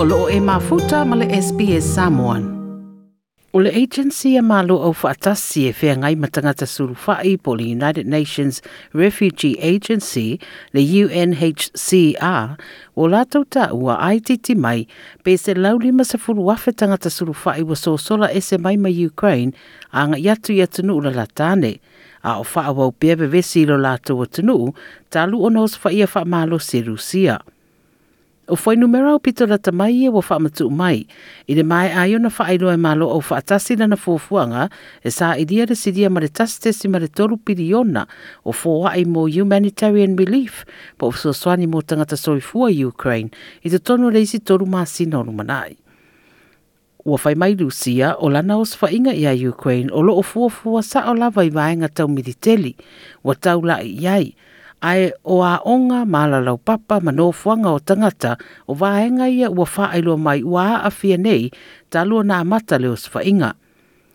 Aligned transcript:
o 0.00 0.04
loo 0.06 0.28
e 0.30 0.38
mafuta 0.38 1.02
ma 1.04 1.16
le 1.16 1.26
Samoan. 1.80 2.44
O 3.52 3.58
le 3.58 3.68
agency 3.70 4.36
a 4.36 4.42
malo 4.52 4.74
au 4.86 4.92
whaatasi 5.02 5.60
e 5.62 5.72
whea 5.78 5.94
ngai 6.00 6.14
matangata 6.22 6.66
surufai 6.74 7.32
po 7.44 7.50
le 7.58 7.64
United 7.76 8.06
Nations 8.16 8.56
Refugee 9.00 9.56
Agency, 9.72 10.28
le 10.74 10.80
UNHCR, 11.00 12.48
o 13.00 13.08
lātou 13.12 13.42
ta 13.52 13.64
ua 13.82 13.96
aititi 14.08 14.54
mai, 14.64 14.80
pe 15.24 15.34
se 15.42 15.52
lauli 15.54 15.90
masa 15.98 16.16
furu 16.24 16.46
wafe 16.48 16.70
tangata 16.78 17.10
surufai 17.18 17.66
wa 17.68 17.74
sōsola 17.84 18.28
e 18.36 18.40
se 18.48 18.56
mai 18.64 18.76
ma 18.82 18.88
Ukraine, 19.10 19.52
a 19.98 20.06
ngai 20.10 20.30
atu 20.34 20.54
i 20.54 20.62
atunu 20.66 21.00
ula 21.02 21.10
latane. 21.10 21.74
A 22.22 22.38
o 22.40 22.44
whaawau 22.44 22.92
pebe 22.92 23.26
vesi 23.34 23.66
lo 23.66 23.76
lātou 23.86 24.22
atunu, 24.26 24.60
talu 25.10 25.42
o 25.42 25.48
nos 25.58 25.74
whaia 25.84 26.06
wha 26.14 26.22
malo 26.24 26.58
se 26.58 26.82
Rusia. 26.86 27.40
Rusia 27.42 27.42
o 28.48 28.56
foi 28.56 28.76
numero 28.80 29.12
o 29.14 29.20
pito 29.20 29.44
rata 29.46 29.70
mai 29.72 30.08
e 30.08 30.08
wa 30.08 30.22
whaamatu 30.24 30.70
mai. 30.72 31.06
I 31.46 31.52
re 31.54 31.62
mai 31.62 31.92
ai 31.92 32.14
ona 32.16 32.28
whaailoa 32.32 32.74
e 32.74 32.76
malo 32.80 33.06
au 33.12 33.20
whaatasi 33.30 33.76
na 33.76 33.96
fuafuanga 34.00 34.70
e 35.04 35.08
sa 35.12 35.36
i 35.36 35.44
dia 35.44 35.66
residia 35.68 36.08
ma 36.10 36.18
re 36.20 36.28
tasitesi 36.32 36.88
ma 36.88 36.98
re 36.98 37.08
toru 37.12 37.36
piriona 37.36 38.06
o 38.44 38.50
fōa 38.52 38.96
ai 38.96 39.04
mo 39.04 39.28
humanitarian 39.28 40.16
relief 40.16 40.64
pa 40.96 41.06
o 41.06 41.10
fsoswani 41.12 41.68
mō 41.68 41.84
tangata 41.84 42.16
soifua 42.16 42.72
i 42.72 42.82
Ukraine 42.88 43.28
i 43.64 43.68
te 43.70 43.78
tono 43.78 44.08
reisi 44.10 44.40
toru 44.40 44.64
māsi 44.66 45.06
na 45.12 45.20
manai. 45.24 45.76
Ua 47.04 47.20
whai 47.24 47.34
mai 47.36 47.52
Lucia 47.54 48.16
o 48.24 48.28
lana 48.32 48.56
o 48.56 48.64
sfainga 48.64 49.12
i 49.12 49.26
a 49.28 49.36
Ukraine 49.48 49.92
o 49.92 50.00
lo 50.02 50.16
o 50.16 50.22
fuafua 50.24 50.80
sa 50.82 51.04
o 51.10 51.14
lava 51.14 51.44
i 51.44 51.50
vaenga 51.52 51.88
tau 51.92 52.08
militeli 52.08 52.72
wa 53.24 53.36
tau 53.36 53.60
lai 53.60 53.92
iai 54.00 54.32
ai 54.82 55.10
o 55.24 55.42
a 55.42 55.58
onga 55.64 56.04
ma 56.06 56.28
papa 56.56 57.00
ma 57.00 57.10
o 57.12 57.32
tangata 57.80 58.38
o 58.68 58.74
vaenga 58.74 59.28
ia 59.28 59.50
ua 59.50 59.66
whaailua 59.66 60.16
mai 60.16 60.42
ua 60.42 60.78
a 60.86 60.90
fia 60.90 61.16
nei 61.18 61.50
ta 61.90 62.04
lua 62.04 62.22
nā 62.22 62.44
mata 62.44 62.78
leo 62.78 62.96
sfa 62.96 63.20
inga. 63.24 63.52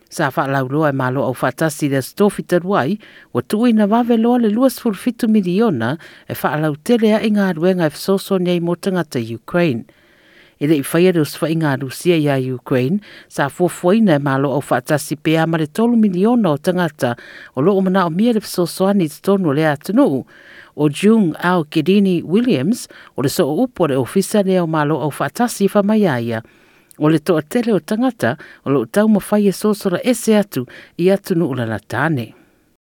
Sa 0.09 0.29
wha 0.29 0.45
lau 0.47 0.67
loa 0.69 0.89
e 0.89 0.93
malo 0.93 1.23
au 1.25 1.33
whatasi 1.33 1.89
le 1.89 2.01
stofi 2.01 2.43
taruai, 2.45 2.99
wa 3.33 3.41
tui 3.41 3.73
na 3.73 3.85
wawe 3.85 4.17
loa 4.17 4.37
le 4.37 4.49
luas 4.49 4.77
furu 4.79 4.93
miliona 5.27 5.97
e 6.29 6.33
wha 6.33 6.57
lau 6.61 6.75
telea 6.75 7.19
inga 7.25 7.47
aruenga 7.49 7.87
e 7.89 7.89
fsoso 7.89 8.37
nei 8.37 8.59
mo 8.59 8.75
tangata 8.75 9.19
Ukraine 9.19 9.83
e 10.63 10.67
le 10.67 10.77
i 10.79 10.83
whaia 10.87 11.11
reo 11.11 11.25
swai 11.27 11.57
ngā 11.59 11.73
Rusia 11.81 12.15
i 12.23 12.29
a 12.31 12.37
Ukraine, 12.55 13.01
sa 13.27 13.49
fuafuai 13.51 13.97
nei 14.05 14.19
malo 14.23 14.53
au 14.55 14.61
whaatasi 14.63 15.17
pe 15.19 15.33
amare 15.41 15.67
tolu 15.75 15.97
miliona 15.99 16.53
o 16.55 16.57
tangata 16.63 17.09
o 17.55 17.61
loo 17.65 17.81
mana 17.83 18.05
o 18.07 18.09
mia 18.15 18.31
lepso 18.37 18.63
soani 18.71 19.09
te 19.11 19.19
tonu 19.27 19.51
le 19.57 19.65
atunuu. 19.67 20.21
O 20.75 20.87
Jung 20.89 21.33
Ao 21.43 21.65
Kirini 21.65 22.15
Williams, 22.23 22.85
o 23.15 23.21
le 23.21 23.29
so 23.29 23.45
upo 23.65 23.87
le 23.91 23.99
ofisa 23.99 24.41
le 24.47 24.57
o 24.63 24.67
malo 24.77 25.01
au 25.03 25.11
whaatasi 25.11 25.67
whamaiaia. 25.75 26.39
O 26.97 27.11
le 27.11 27.19
toa 27.19 27.41
tele 27.43 27.73
o 27.75 27.79
tangata, 27.83 28.37
o 28.65 28.71
loo 28.71 28.85
tau 28.85 29.07
mawhai 29.17 29.49
e 29.51 29.51
sosora 29.51 29.99
ese 30.03 30.37
atu 30.39 30.63
i 30.97 31.11
atunuu 31.11 31.53
la 31.59 31.67
latane. 31.73 32.29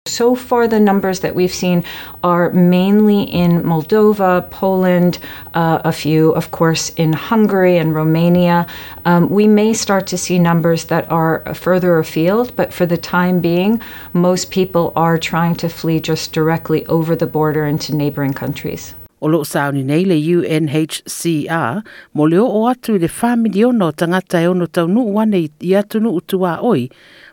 So 0.05 0.35
far, 0.35 0.67
the 0.67 0.81
numbers 0.81 1.21
that 1.21 1.33
we've 1.33 1.53
seen 1.53 1.81
are 2.25 2.49
mainly 2.51 3.23
in 3.23 3.63
Moldova, 3.63 4.45
Poland, 4.51 5.17
uh, 5.53 5.79
a 5.85 5.93
few, 5.93 6.31
of 6.31 6.51
course, 6.51 6.89
in 6.97 7.13
Hungary 7.13 7.77
and 7.77 7.95
Romania. 7.95 8.67
Um, 9.05 9.29
we 9.29 9.47
may 9.47 9.73
start 9.73 10.05
to 10.07 10.17
see 10.17 10.39
numbers 10.39 10.85
that 10.85 11.09
are 11.09 11.41
further 11.53 11.99
afield, 11.99 12.53
but 12.57 12.73
for 12.73 12.85
the 12.85 12.97
time 12.97 13.39
being, 13.39 13.79
most 14.11 14.51
people 14.51 14.91
are 14.97 15.17
trying 15.17 15.55
to 15.55 15.69
flee 15.69 16.01
just 16.01 16.33
directly 16.33 16.85
over 16.87 17.15
the 17.15 17.27
border 17.27 17.65
into 17.65 17.95
neighboring 17.95 18.33
countries. 18.33 18.95
o 19.23 19.27
lo 19.31 19.43
sauni 19.47 19.83
nei 19.87 20.03
le 20.05 20.15
UNHCR 20.37 21.81
mo 22.13 22.25
leo 22.27 22.43
o 22.45 22.67
atu 22.71 22.97
le 22.99 23.07
wha 23.21 23.31
miliono 23.43 23.91
tangata 23.91 24.41
e 24.43 24.47
ono 24.51 24.67
tau 24.67 24.87
nuu 24.87 25.13
wane 25.15 25.37
i 25.59 25.71
atu 25.79 25.99
nuu 26.03 26.19
tua 26.29 26.59
oi 26.61 26.89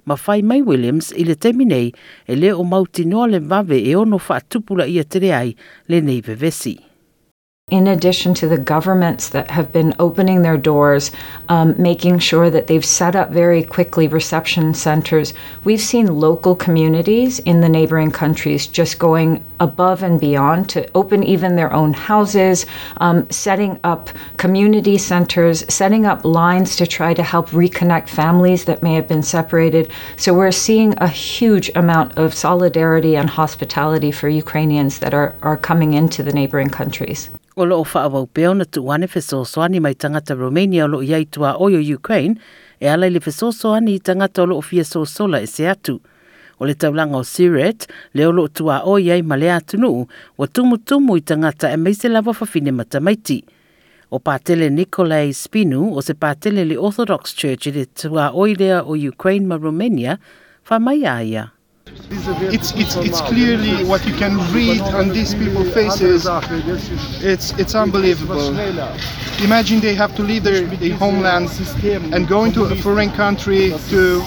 ma 0.06 0.14
whai 0.26 0.40
mai 0.48 0.60
Williams 0.68 1.10
i 1.20 1.24
le 1.26 1.34
temi 1.34 1.64
nei 1.66 1.90
e 2.30 2.34
leo 2.36 2.62
mauti 2.62 3.04
noa 3.10 3.26
le 3.26 3.40
mwave 3.40 3.78
e 3.90 3.96
ono 3.96 4.20
wha 4.28 4.38
tupula 4.50 4.84
i 4.86 5.00
atere 5.02 5.34
ai 5.34 5.50
le 5.90 6.00
nei 6.00 6.20
vevesi. 6.20 6.78
in 7.70 7.86
addition 7.86 8.34
to 8.34 8.48
the 8.48 8.58
governments 8.58 9.28
that 9.30 9.50
have 9.50 9.72
been 9.72 9.94
opening 9.98 10.42
their 10.42 10.56
doors, 10.56 11.10
um, 11.48 11.74
making 11.78 12.18
sure 12.18 12.50
that 12.50 12.66
they've 12.66 12.84
set 12.84 13.14
up 13.14 13.30
very 13.30 13.62
quickly 13.62 14.08
reception 14.08 14.74
centers, 14.74 15.32
we've 15.64 15.80
seen 15.80 16.18
local 16.18 16.54
communities 16.56 17.38
in 17.40 17.60
the 17.60 17.68
neighboring 17.68 18.10
countries 18.10 18.66
just 18.66 18.98
going 18.98 19.44
above 19.60 20.02
and 20.02 20.18
beyond 20.20 20.68
to 20.68 20.86
open 20.96 21.22
even 21.22 21.54
their 21.56 21.72
own 21.72 21.92
houses, 21.92 22.66
um, 22.96 23.28
setting 23.30 23.78
up 23.84 24.10
community 24.36 24.98
centers, 24.98 25.64
setting 25.72 26.04
up 26.06 26.24
lines 26.24 26.74
to 26.76 26.86
try 26.86 27.14
to 27.14 27.22
help 27.22 27.50
reconnect 27.50 28.08
families 28.08 28.64
that 28.64 28.82
may 28.82 28.94
have 28.94 29.06
been 29.06 29.22
separated. 29.22 29.88
So 30.16 30.34
we're 30.34 30.50
seeing 30.50 30.94
a 30.98 31.08
huge 31.08 31.70
amount 31.76 32.18
of 32.18 32.34
solidarity 32.34 33.16
and 33.16 33.30
hospitality 33.30 34.10
for 34.10 34.28
Ukrainians 34.28 34.98
that 34.98 35.14
are, 35.14 35.36
are 35.42 35.56
coming 35.56 35.94
into 35.94 36.22
the 36.24 36.32
neighboring 36.32 36.68
countries. 36.70 37.30
O 37.60 37.64
loo 37.68 37.84
wha 37.94 38.00
awau 38.08 38.26
peo 38.26 38.54
na 38.56 38.64
tu 38.64 38.80
wane 38.86 39.06
fesosoani 39.06 39.80
mai 39.84 39.94
tangata 39.94 40.34
Romania 40.34 40.84
o 40.84 40.88
loo 40.88 41.02
iai 41.02 41.26
tua 41.28 41.52
oyo 41.60 41.80
Ukraine 41.96 42.40
e 42.80 42.88
alai 42.88 43.10
le 43.10 43.20
fesosoani 43.20 43.94
i 43.94 44.00
tangata 44.00 44.42
o 44.42 44.46
loo 44.46 44.60
fia 44.64 44.84
sosola 44.84 45.40
e 45.44 45.46
se 45.46 45.68
atu. 45.68 45.98
O 46.58 46.64
le 46.64 46.74
taulanga 46.74 47.18
o 47.20 47.20
Siret, 47.22 47.84
leo 48.16 48.32
loo 48.32 48.48
tua 48.48 48.78
o 48.88 48.96
iai 48.96 49.20
ma 49.22 49.36
lea 49.36 49.56
atunuu 49.60 50.06
wa 50.38 50.46
tumu 50.48 50.78
tumu 50.78 51.16
i 51.20 51.20
tangata 51.20 51.70
e 51.72 51.76
meise 51.76 52.08
lava 52.08 52.32
fafine 52.32 52.72
matamaiti. 52.72 53.44
O 54.10 54.16
pātele 54.18 54.70
Nikolai 54.72 55.32
Spinu 55.34 55.92
o 55.92 56.00
se 56.00 56.14
pātele 56.16 56.64
le 56.64 56.80
Orthodox 56.80 57.36
Church 57.36 57.66
i 57.68 57.76
le 57.76 57.84
tua 57.92 58.30
oilea 58.32 58.80
o 58.88 58.96
Ukraine 58.96 59.44
ma 59.46 59.60
Romania, 59.60 60.16
wha 60.70 60.80
mai 60.80 61.04
aia. 61.04 61.50
It's, 61.86 62.72
it's, 62.74 62.96
it's 62.96 63.20
clearly 63.22 63.84
what 63.84 64.06
you 64.06 64.12
can 64.14 64.36
read 64.52 64.80
on 64.80 65.08
these 65.08 65.34
people's 65.34 65.72
faces. 65.72 66.26
It's, 67.22 67.52
it's 67.52 67.74
unbelievable. 67.74 68.54
Imagine 69.42 69.80
they 69.80 69.94
have 69.94 70.14
to 70.16 70.22
leave 70.22 70.44
their, 70.44 70.62
their 70.66 70.94
homeland 70.96 71.50
and 72.12 72.28
go 72.28 72.44
into 72.44 72.64
a 72.64 72.76
foreign 72.76 73.10
country 73.12 73.72
to 73.88 74.22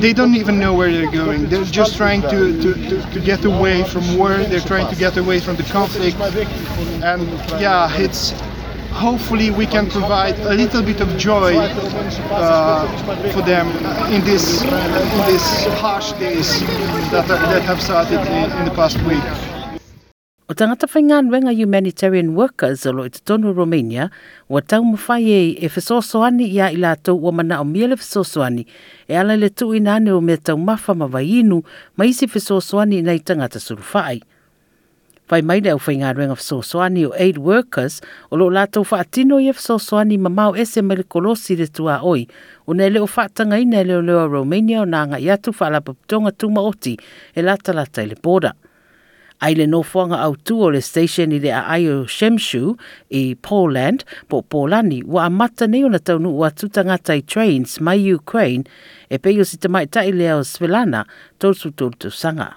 they 0.00 0.12
don't 0.12 0.34
even 0.34 0.58
know 0.58 0.74
where 0.74 0.90
they're 0.92 1.10
going. 1.10 1.48
They're 1.48 1.64
just 1.64 1.96
trying 1.96 2.22
to, 2.22 2.60
to, 2.62 2.74
to, 2.74 3.10
to, 3.12 3.20
get 3.20 3.44
away 3.44 3.84
from 3.84 4.16
war. 4.16 4.30
They're 4.34 4.60
trying 4.60 4.88
to 4.92 4.96
get 4.98 5.16
away 5.16 5.40
from 5.40 5.56
the 5.56 5.62
conflict. 5.64 6.16
And 7.02 7.22
yeah, 7.60 7.88
it's 7.98 8.32
hopefully 9.06 9.48
we 9.50 9.64
can 9.74 9.88
provide 9.88 10.36
a 10.44 10.52
little 10.52 10.82
bit 10.84 11.00
of 11.00 11.08
joy 11.16 11.56
uh, 12.28 12.84
for 13.32 13.40
them 13.40 13.64
in 14.12 14.20
this 14.28 14.60
in 15.16 15.20
this 15.24 15.46
harsh 15.80 16.12
days 16.20 16.60
that, 17.08 17.24
have, 17.24 17.42
that 17.48 17.62
have 17.64 17.80
started 17.80 18.20
in, 18.28 18.44
in 18.60 18.64
the 18.68 18.74
past 18.76 19.00
week. 19.08 19.24
O 20.50 20.54
tangata 20.54 20.86
whaingan 20.86 21.30
wenga 21.30 21.50
humanitarian 21.52 22.34
workers 22.36 22.84
alo 22.86 23.04
i 23.04 23.10
tonu 23.10 23.52
Romania, 23.56 24.10
wa 24.48 24.60
tau 24.62 24.84
mawhai 24.84 25.24
e 25.24 25.56
e 25.60 25.68
whesosoani 25.68 26.44
ia 26.52 26.68
i 26.70 26.76
lātou 26.76 27.16
ua 27.24 27.32
mana 27.32 27.60
o 27.60 27.64
miele 27.64 27.94
whesosoani, 27.96 28.66
e 29.08 29.16
ala 29.18 29.36
le 29.36 29.48
tui 29.48 29.80
nane 29.80 30.10
o 30.12 30.20
mea 30.20 30.36
tau 30.36 30.56
mawha 30.58 30.94
mawainu, 30.94 31.62
ma 31.96 32.04
isi 32.04 32.26
whesosoani 32.26 33.00
nei 33.02 33.18
tangata 33.20 33.60
surufai. 33.60 34.20
Fai 35.30 35.42
mai 35.46 35.60
le 35.62 35.70
au 35.70 35.78
whainga 35.78 36.08
ruenga 36.10 36.34
fsoswani 36.34 37.04
o 37.06 37.12
aid 37.22 37.36
workers 37.38 38.00
o 38.34 38.38
lo 38.40 38.48
lātou 38.50 38.82
wha 38.90 38.98
atino 39.04 39.36
i 39.38 39.52
fsoswani 39.54 40.16
ma 40.18 40.32
mau 40.34 40.56
ese 40.58 40.82
mele 40.82 41.04
kolosi 41.06 41.54
le 41.60 41.68
tua 41.70 42.00
oi 42.02 42.24
o 42.66 42.74
ne 42.74 42.88
leo 42.90 43.04
wha 43.12 43.28
tanga 43.38 43.60
i 43.62 43.62
ne 43.70 43.84
leo 43.86 44.00
leo 44.02 44.24
Romania 44.32 44.80
o 44.82 44.88
nanga 44.90 45.20
i 45.22 45.30
atu 45.30 45.54
wha 45.54 45.68
lapa 45.76 45.94
tuma 46.10 46.64
oti 46.66 46.96
e 47.34 47.44
lata 47.46 47.72
lata 47.78 48.02
i 48.02 48.10
le 48.10 48.18
boda. 48.24 48.50
Ai 49.40 49.54
le 49.54 49.68
nofuanga 49.70 50.18
au 50.26 50.34
tu 50.36 50.58
o 50.66 50.72
le 50.74 50.82
station 50.84 51.30
i 51.32 51.38
le 51.40 51.54
Aio 51.62 52.02
Shemshu 52.12 52.74
i 53.16 53.22
Poland, 53.40 54.02
po 54.28 54.42
Polani, 54.42 54.98
wa 55.06 55.28
amata 55.30 55.64
nei 55.68 55.84
ona 55.86 55.96
taunu 56.02 56.34
ua 56.42 56.50
tutangata 56.50 57.14
i 57.16 57.22
trains 57.22 57.78
mai 57.78 58.02
Ukraine 58.12 58.64
e 59.08 59.16
peyo 59.22 59.46
si 59.48 59.62
tamaitai 59.62 60.10
leo 60.12 60.42
Svelana 60.42 61.06
tolsu 61.38 61.70
tolsu 61.72 62.10
sanga. 62.10 62.50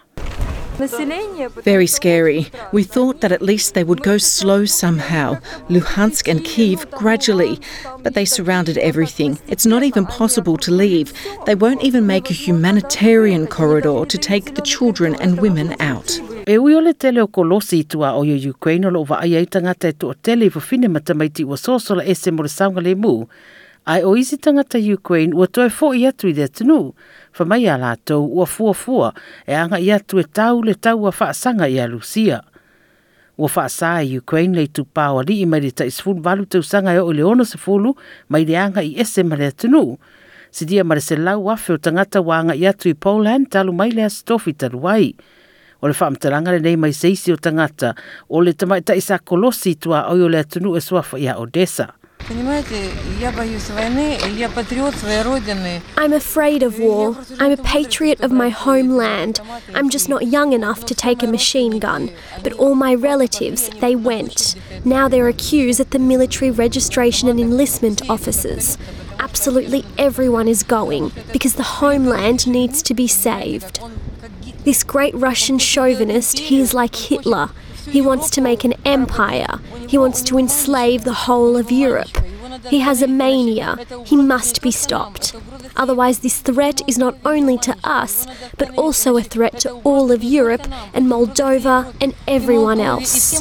Very 1.65 1.85
scary. 1.87 2.47
We 2.71 2.81
thought 2.83 3.21
that 3.21 3.31
at 3.31 3.41
least 3.43 3.73
they 3.75 3.83
would 3.83 4.01
go 4.01 4.17
slow 4.17 4.65
somehow, 4.65 5.35
Luhansk 5.69 6.27
and 6.27 6.43
Kiev 6.43 6.89
gradually, 6.89 7.59
but 8.01 8.15
they 8.15 8.25
surrounded 8.25 8.77
everything. 8.79 9.37
It's 9.49 9.65
not 9.67 9.83
even 9.83 10.05
possible 10.07 10.57
to 10.57 10.71
leave. 10.71 11.13
They 11.45 11.53
won't 11.55 11.83
even 11.83 12.07
make 12.07 12.31
a 12.31 12.33
humanitarian 12.33 13.45
corridor 13.45 14.05
to 14.05 14.17
take 14.17 14.55
the 14.55 14.61
children 14.63 15.15
and 15.21 15.39
women 15.39 15.75
out. 15.79 16.19
E 16.47 16.57
ui 16.57 16.73
ole 16.75 16.93
tele 16.93 17.21
o 17.21 17.29
i 17.71 17.81
tua 17.83 18.11
o 18.15 18.23
yo 18.23 18.33
Ukraine 18.35 18.85
o 18.85 18.89
lo 18.89 19.05
tangata 19.05 19.87
e 19.93 19.93
i 19.93 20.49
matamaiti 20.89 21.45
ua 21.45 21.55
sosola 21.55 22.03
mo 22.33 22.41
le 22.43 22.49
saunga 22.49 22.81
le 22.81 22.95
ai 23.85 24.03
o 24.07 24.15
isi 24.15 24.37
tangata 24.39 24.79
Ukraine 24.79 25.35
ua 25.35 25.47
toi 25.51 25.67
fo 25.69 25.89
i 25.93 26.05
atu 26.07 26.29
i 26.31 26.33
dea 26.33 26.47
tunu, 26.47 26.93
wha 27.37 27.45
mai 27.45 27.65
a 27.67 27.75
lātou 27.81 28.23
ua 28.31 28.45
fua 28.47 28.71
fua 28.75 29.09
e 29.45 29.55
anga 29.59 29.79
i 29.83 29.89
atu 29.91 30.21
e 30.23 30.23
tau 30.23 30.61
le 30.63 30.75
tau 30.75 31.03
a 31.05 31.11
whaasanga 31.11 31.67
i 31.67 31.77
a 31.83 31.87
Lucia. 31.87 32.39
Ua 33.37 33.49
whaasā 33.49 33.95
i 34.05 34.13
e 34.15 34.21
Ukraine 34.21 34.55
lei 34.55 34.69
tupāo 34.71 35.19
ali 35.19 35.41
i 35.43 35.45
maire 35.49 35.71
ta 35.75 35.85
isfulu 35.89 36.23
valu 36.23 36.45
tau 36.45 36.63
sanga 36.63 36.93
e 36.95 36.99
o 37.01 37.11
le 37.11 37.25
ono 37.27 37.43
se 37.43 37.57
fulu 37.59 37.91
mai 38.31 38.45
le 38.47 38.55
anga 38.57 38.83
i 38.85 38.93
ese 39.03 39.23
le 39.25 39.51
tunu. 39.51 39.97
Si 40.53 40.65
dia 40.69 40.83
mare 40.85 41.01
se 41.01 41.17
lau 41.17 41.49
afe 41.49 41.73
o 41.73 41.77
tangata 41.79 42.21
wa 42.21 42.37
anga 42.39 42.53
i 42.55 42.67
atu 42.69 42.87
i 42.89 42.93
Poland 42.93 43.49
talu 43.51 43.73
mai 43.73 43.91
le 43.91 44.05
astofi 44.05 44.53
taruai. 44.55 45.11
O 45.81 45.89
le 45.91 45.93
whaamtaranga 45.97 46.53
le 46.55 46.59
nei 46.61 46.77
mai 46.77 46.93
seisi 46.93 47.33
o 47.33 47.35
tangata 47.35 47.95
o 48.29 48.39
le 48.39 48.53
tamaita 48.53 48.95
isa 48.95 49.17
kolosi 49.19 49.75
tua 49.75 50.05
au 50.07 50.29
le 50.29 50.39
atunu 50.39 50.77
e 50.77 50.81
suafa 50.81 51.17
i 51.19 51.27
a 51.27 51.35
Odessa. 51.41 51.89
I'm 52.29 52.61
afraid 56.13 56.63
of 56.63 56.79
war. 56.79 57.17
I'm 57.39 57.51
a 57.51 57.57
patriot 57.57 58.21
of 58.21 58.31
my 58.31 58.49
homeland. 58.49 59.41
I'm 59.75 59.89
just 59.89 60.07
not 60.07 60.27
young 60.27 60.53
enough 60.53 60.85
to 60.85 60.95
take 60.95 61.21
a 61.21 61.27
machine 61.27 61.79
gun. 61.79 62.11
But 62.41 62.53
all 62.53 62.75
my 62.75 62.95
relatives, 62.95 63.69
they 63.81 63.95
went. 63.97 64.55
Now 64.85 65.09
there 65.09 65.27
are 65.27 65.33
queues 65.33 65.81
at 65.81 65.91
the 65.91 65.99
military 65.99 66.49
registration 66.49 67.27
and 67.27 67.39
enlistment 67.41 68.09
offices. 68.09 68.77
Absolutely 69.19 69.83
everyone 69.97 70.47
is 70.47 70.63
going 70.63 71.11
because 71.33 71.55
the 71.55 71.63
homeland 71.63 72.47
needs 72.47 72.81
to 72.83 72.93
be 72.93 73.07
saved. 73.07 73.81
This 74.63 74.83
great 74.85 75.13
Russian 75.13 75.59
chauvinist, 75.59 76.39
he 76.39 76.61
is 76.61 76.73
like 76.73 76.95
Hitler. 76.95 77.49
He 77.89 77.99
wants 78.01 78.29
to 78.31 78.41
make 78.41 78.63
an 78.63 78.75
empire. 78.85 79.59
He 79.93 79.99
wants 79.99 80.23
to 80.23 80.39
enslave 80.39 81.03
the 81.03 81.13
whole 81.13 81.55
of 81.55 81.69
Europe. 81.71 82.17
He 82.65 82.79
has 82.79 83.03
a 83.03 83.07
mania. 83.07 83.77
He 84.05 84.17
must 84.17 84.63
be 84.63 84.71
stopped. 84.71 85.35
Otherwise, 85.75 86.17
this 86.25 86.39
threat 86.41 86.81
is 86.87 86.97
not 86.97 87.13
only 87.23 87.59
to 87.59 87.77
us, 87.83 88.25
but 88.57 88.75
also 88.75 89.17
a 89.17 89.21
threat 89.21 89.59
to 89.59 89.71
all 89.85 90.11
of 90.11 90.23
Europe 90.23 90.65
and 90.95 91.05
Moldova 91.05 91.93
and 92.01 92.15
everyone 92.27 92.79
else. 92.81 93.37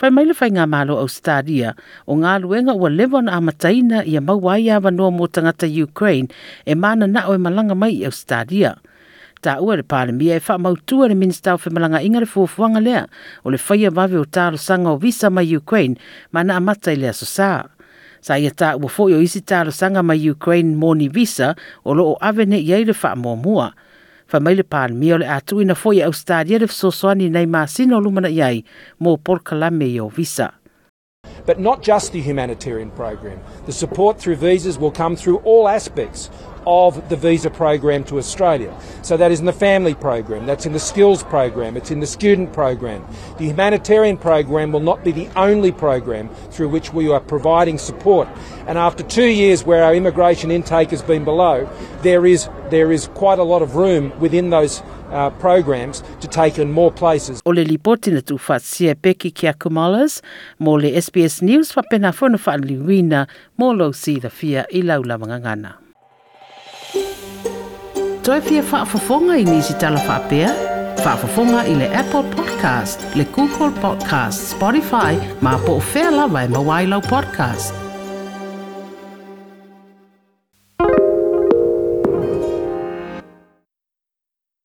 mai 0.00 0.24
le 0.24 0.66
malo 0.66 0.96
au 0.96 1.08
stadia, 1.12 1.76
o 2.08 2.16
ngā 2.16 2.40
luenga 2.40 2.72
ua 2.74 2.88
lewa 2.88 3.20
na 3.20 3.36
amataina 3.36 4.00
i 4.08 4.16
a 4.16 4.20
mauai 4.24 4.62
mō 4.72 5.28
tangata 5.28 5.68
Ukraine, 5.68 6.30
e 6.64 6.72
mana 6.74 7.06
na 7.06 7.26
o 7.26 7.34
e 7.34 7.36
malanga 7.36 7.76
mai 7.76 8.00
au 8.06 8.10
stadia. 8.10 8.78
taʻua 9.42 9.74
e 9.74 9.76
le 9.76 9.82
palemia 9.82 10.36
e 10.36 10.40
faamautua 10.40 11.08
le 11.10 11.14
minista 11.18 11.54
o 11.54 11.58
femalagaʻiga 11.58 12.20
le 12.22 12.26
fuafuaga 12.30 12.80
lea 12.80 13.00
o 13.44 13.50
le 13.50 13.58
faia 13.58 13.90
vave 13.90 14.16
o 14.20 14.24
talosaga 14.24 14.90
o 14.92 14.96
visa 15.02 15.30
mai 15.30 15.56
ukraine 15.56 15.98
ma 16.32 16.44
na 16.46 16.56
amata 16.60 16.94
i 16.94 16.96
le 16.96 17.10
asosā 17.10 17.48
sa 18.22 18.38
ia 18.38 18.50
taʻua 18.54 18.86
foʻi 18.96 19.16
o 19.18 19.22
isi 19.26 19.40
talosaga 19.42 20.02
mai 20.02 20.22
ukraine 20.30 20.76
moni 20.78 21.08
visa 21.08 21.54
o 21.84 21.94
loo 21.94 22.14
ave 22.20 22.46
neʻi 22.54 22.74
ai 22.78 22.84
le 22.84 22.94
faamuamua 22.94 23.72
faamai 24.30 24.54
le 24.54 24.62
palemia 24.64 25.14
o 25.14 25.18
le 25.18 25.26
a 25.28 25.40
tuuina 25.40 25.74
foʻi 25.74 25.98
e 26.00 26.06
ausitalia 26.06 26.62
le 26.62 26.66
fesoasoani 26.70 27.30
nai 27.30 27.46
masino 27.46 28.00
lu 28.00 28.10
mana 28.14 28.30
ai 28.30 28.62
mo 29.02 29.16
por 29.16 29.42
kala 29.42 29.70
me 29.70 29.86
yo 29.86 30.08
visa 30.08 30.50
But 31.46 31.58
not 31.60 31.82
just 31.82 32.12
the 32.12 32.20
humanitarian 32.20 32.90
program. 32.90 33.38
The 33.66 33.72
support 33.72 34.18
through 34.18 34.36
visas 34.36 34.76
will 34.78 34.90
come 34.92 35.14
through 35.16 35.38
all 35.38 35.68
aspects 35.68 36.30
of 36.66 37.08
the 37.08 37.16
visa 37.16 37.50
program 37.50 38.04
to 38.04 38.18
Australia. 38.18 38.72
So 39.02 39.16
that 39.16 39.30
is 39.30 39.40
in 39.40 39.46
the 39.46 39.52
family 39.52 39.94
program, 39.94 40.46
that's 40.46 40.66
in 40.66 40.72
the 40.72 40.78
skills 40.78 41.22
program, 41.22 41.76
it's 41.76 41.90
in 41.90 42.00
the 42.00 42.06
student 42.06 42.52
program. 42.52 43.04
The 43.38 43.46
humanitarian 43.46 44.16
program 44.16 44.72
will 44.72 44.80
not 44.84 45.02
be 45.04 45.12
the 45.12 45.28
only 45.36 45.72
program 45.72 46.28
through 46.50 46.68
which 46.68 46.92
we 46.92 47.10
are 47.12 47.20
providing 47.20 47.78
support. 47.78 48.28
And 48.66 48.78
after 48.78 49.02
two 49.02 49.26
years 49.28 49.64
where 49.64 49.82
our 49.84 49.94
immigration 49.94 50.50
intake 50.50 50.90
has 50.90 51.02
been 51.02 51.24
below, 51.24 51.68
there 52.02 52.26
is 52.26 52.48
there 52.70 52.90
is 52.90 53.08
quite 53.08 53.38
a 53.38 53.42
lot 53.42 53.60
of 53.60 53.76
room 53.76 54.12
within 54.18 54.48
those 54.48 54.82
uh, 55.12 55.28
programs 55.38 56.02
to 56.20 56.28
take 56.28 56.58
in 56.58 56.70
more 56.72 56.90
places. 56.90 57.42
O 57.44 57.50
le 57.50 57.64
lipoti 57.64 58.10
na 58.12 58.20
tu 58.24 58.38
whaatsia 58.38 58.96
peki 59.00 59.30
ki 59.30 59.48
kumalas, 59.60 60.22
mō 60.60 60.80
le 60.80 60.92
SBS 61.02 61.42
News 61.42 61.72
liwina, 61.72 63.26
mō 63.60 63.94
si 63.94 64.18
the 64.18 64.30
fia 64.30 64.64
la 64.72 64.96
lau 64.96 65.78
Toi 68.24 68.40
whaafafonga 68.40 69.36
i 69.38 69.44
nisi 69.44 69.74
talafapea. 69.74 70.50
Whaafafonga 71.04 71.66
i 71.66 71.74
le 71.74 71.96
Apple 71.96 72.22
Podcast, 72.22 73.04
le 73.16 73.24
Google 73.24 73.70
Podcast, 73.80 74.40
Spotify, 74.54 75.14
ma 75.40 75.58
po 75.58 75.72
o 75.72 75.82
whea 75.94 76.28
ma 76.28 76.46
e 76.46 77.00
podcast. 77.08 77.91